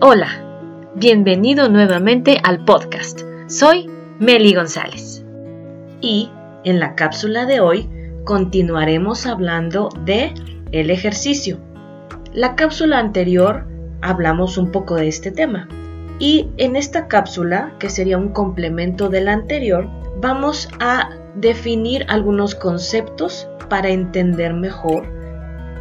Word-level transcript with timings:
Hola, 0.00 0.28
bienvenido 0.94 1.68
nuevamente 1.68 2.38
al 2.44 2.64
podcast. 2.64 3.22
Soy 3.48 3.90
Meli 4.20 4.54
González. 4.54 5.24
Y 6.00 6.30
en 6.62 6.78
la 6.78 6.94
cápsula 6.94 7.46
de 7.46 7.58
hoy 7.58 7.90
continuaremos 8.22 9.26
hablando 9.26 9.88
de 10.04 10.32
el 10.70 10.90
ejercicio. 10.90 11.58
La 12.32 12.54
cápsula 12.54 13.00
anterior 13.00 13.66
hablamos 14.00 14.56
un 14.56 14.70
poco 14.70 14.94
de 14.94 15.08
este 15.08 15.32
tema. 15.32 15.66
Y 16.20 16.48
en 16.58 16.76
esta 16.76 17.08
cápsula, 17.08 17.74
que 17.80 17.90
sería 17.90 18.18
un 18.18 18.28
complemento 18.28 19.08
de 19.08 19.22
la 19.22 19.32
anterior, 19.32 19.88
vamos 20.20 20.68
a 20.78 21.10
definir 21.34 22.06
algunos 22.08 22.54
conceptos 22.54 23.48
para 23.68 23.88
entender 23.88 24.54
mejor. 24.54 25.08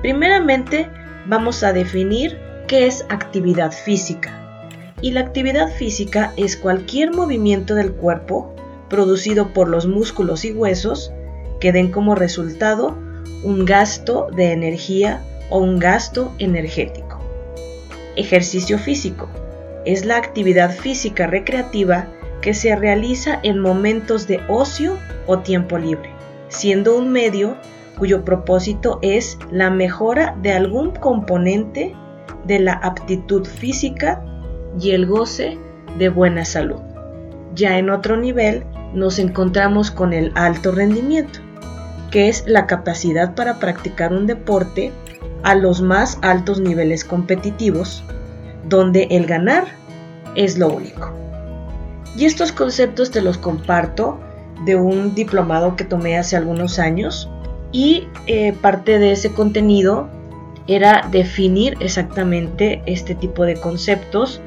Primeramente, 0.02 0.90
vamos 1.28 1.62
a 1.64 1.72
definir 1.72 2.48
¿Qué 2.68 2.86
es 2.86 3.06
actividad 3.08 3.72
física? 3.72 4.70
Y 5.00 5.12
la 5.12 5.22
actividad 5.22 5.70
física 5.70 6.34
es 6.36 6.58
cualquier 6.58 7.14
movimiento 7.14 7.76
del 7.76 7.94
cuerpo 7.94 8.54
producido 8.90 9.54
por 9.54 9.70
los 9.70 9.88
músculos 9.88 10.44
y 10.44 10.52
huesos 10.52 11.14
que 11.62 11.72
den 11.72 11.92
como 11.92 12.14
resultado 12.14 12.98
un 13.42 13.64
gasto 13.64 14.28
de 14.36 14.52
energía 14.52 15.22
o 15.50 15.60
un 15.60 15.80
gasto 15.80 16.34
energético. 16.40 17.22
Ejercicio 18.18 18.78
físico 18.78 19.30
es 19.86 20.04
la 20.04 20.18
actividad 20.18 20.76
física 20.76 21.26
recreativa 21.26 22.08
que 22.42 22.54
se 22.54 22.76
realiza 22.76 23.40
en 23.44 23.60
momentos 23.60 24.28
de 24.28 24.42
ocio 24.50 24.98
o 25.26 25.40
tiempo 25.40 25.78
libre, 25.78 26.10
siendo 26.50 26.98
un 26.98 27.14
medio 27.14 27.56
cuyo 27.98 28.26
propósito 28.26 29.00
es 29.02 29.40
la 29.52 29.70
mejora 29.70 30.36
de 30.42 30.52
algún 30.52 30.92
componente 30.92 31.96
de 32.46 32.60
la 32.60 32.74
aptitud 32.74 33.46
física 33.46 34.24
y 34.80 34.92
el 34.92 35.06
goce 35.06 35.58
de 35.98 36.10
buena 36.10 36.46
salud. 36.46 36.80
Ya 37.56 37.78
en 37.78 37.90
otro 37.90 38.18
nivel 38.18 38.66
nos 38.94 39.20
encontramos 39.20 39.92
con 39.92 40.14
el 40.14 40.32
alto 40.36 40.72
rendimiento, 40.72 41.40
que 42.12 42.30
es 42.30 42.44
la 42.48 42.68
capacidad 42.68 43.36
para 43.36 43.60
practicar 43.60 44.14
un 44.14 44.28
deporte 44.28 44.92
a 45.44 45.56
los 45.56 45.82
más 45.82 46.20
altos 46.22 46.60
niveles 46.60 47.04
competitivos, 47.04 48.04
donde 48.68 49.08
el 49.12 49.26
ganar 49.26 49.66
es 50.36 50.58
lo 50.58 50.70
único. 50.70 51.12
Y 52.16 52.26
estos 52.26 52.52
conceptos 52.52 53.12
te 53.12 53.22
los 53.22 53.38
comparto 53.38 54.20
de 54.66 54.76
un 54.76 55.14
diplomado 55.14 55.76
que 55.76 55.84
tomé 55.84 56.18
hace 56.18 56.36
algunos 56.36 56.80
años 56.80 57.30
y 57.72 58.08
eh, 58.26 58.54
parte 58.54 58.98
de 58.98 59.12
ese 59.12 59.34
contenido 59.34 60.10
era 60.68 61.08
definir 61.12 61.76
exactamente 61.80 62.82
este 62.86 63.16
tipo 63.16 63.46
de 63.46 63.56
conceptos 63.56 64.42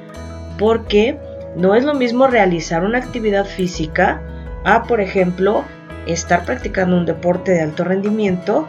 porque 0.58 1.18
no 1.56 1.74
es 1.74 1.84
lo 1.84 1.94
mismo 1.94 2.26
realizar 2.26 2.84
una 2.84 2.98
actividad 2.98 3.46
física 3.46 4.22
a, 4.64 4.84
por 4.84 5.00
ejemplo, 5.00 5.64
estar 6.06 6.44
practicando 6.44 6.96
un 6.96 7.06
deporte 7.06 7.52
de 7.52 7.62
alto 7.62 7.84
rendimiento 7.84 8.68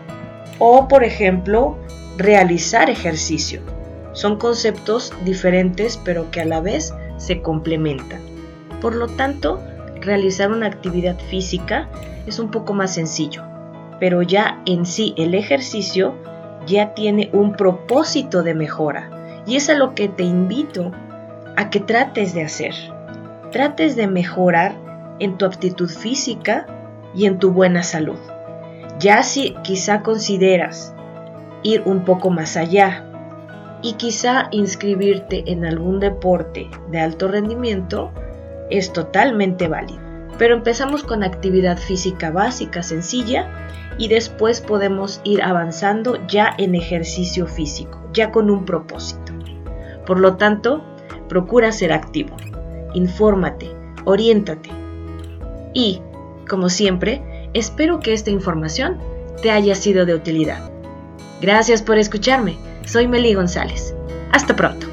o, 0.60 0.88
por 0.88 1.04
ejemplo, 1.04 1.78
realizar 2.18 2.90
ejercicio. 2.90 3.62
Son 4.14 4.38
conceptos 4.38 5.14
diferentes 5.26 5.98
pero 6.04 6.32
que 6.32 6.42
a 6.42 6.46
la 6.46 6.62
vez 6.62 6.94
se 7.18 7.42
complementan. 7.42 8.22
Por 8.80 8.96
lo 8.96 9.08
tanto, 9.08 9.62
realizar 10.00 10.52
una 10.52 10.68
actividad 10.68 11.18
física 11.30 11.88
es 12.26 12.40
un 12.40 12.50
poco 12.50 12.74
más 12.74 12.94
sencillo, 12.94 13.44
pero 14.00 14.22
ya 14.22 14.62
en 14.66 14.86
sí 14.86 15.14
el 15.18 15.36
ejercicio 15.36 16.16
ya 16.66 16.94
tiene 16.94 17.30
un 17.34 17.54
propósito 17.54 18.44
de 18.44 18.54
mejora. 18.54 19.10
Y 19.46 19.56
es 19.56 19.70
a 19.70 19.74
lo 19.74 19.96
que 19.96 20.08
te 20.08 20.24
invito 20.24 20.92
a 21.56 21.70
que 21.70 21.80
trates 21.80 22.34
de 22.34 22.44
hacer. 22.44 22.74
Trates 23.52 23.96
de 23.96 24.08
mejorar 24.08 24.76
en 25.20 25.38
tu 25.38 25.46
aptitud 25.46 25.90
física 25.90 26.66
y 27.14 27.26
en 27.26 27.40
tu 27.40 27.52
buena 27.52 27.84
salud. 27.84 28.20
Ya 29.00 29.24
si 29.24 29.56
quizá 29.64 30.04
consideras 30.04 30.94
ir 31.64 31.84
un 31.86 32.06
poco 32.06 32.30
más 32.30 32.58
allá 32.58 33.06
y 33.82 33.94
quizá 33.94 34.48
inscribirte 34.52 35.44
en 35.52 35.66
algún 35.66 36.00
deporte 36.00 36.70
de 36.90 37.00
alto 37.00 37.28
rendimiento, 37.28 38.12
es 38.70 38.94
totalmente 38.94 39.68
válido. 39.68 40.11
Pero 40.38 40.56
empezamos 40.56 41.04
con 41.04 41.24
actividad 41.24 41.78
física 41.78 42.32
básica 42.32 42.84
sencilla 42.84 43.48
y 43.98 44.08
después 44.08 44.62
podemos 44.62 45.22
ir 45.24 45.42
avanzando 45.44 46.18
ya 46.28 46.54
en 46.58 46.76
ejercicio 46.76 47.48
físico, 47.48 48.02
ya 48.14 48.32
con 48.32 48.50
un 48.50 48.66
propósito. 48.66 49.34
Por 50.06 50.20
lo 50.20 50.38
tanto, 50.38 50.84
procura 51.30 51.72
ser 51.72 51.94
activo, 51.94 52.36
infórmate, 52.94 53.72
oriéntate 54.06 54.70
y, 55.74 56.02
como 56.50 56.70
siempre, 56.70 57.22
espero 57.54 58.00
que 58.00 58.14
esta 58.14 58.32
información 58.32 58.98
te 59.42 59.52
haya 59.52 59.76
sido 59.76 60.06
de 60.06 60.16
utilidad. 60.16 60.70
Gracias 61.42 61.82
por 61.82 61.98
escucharme, 61.98 62.58
soy 62.86 63.08
Meli 63.08 63.34
González. 63.34 63.96
Hasta 64.32 64.56
pronto. 64.56 64.91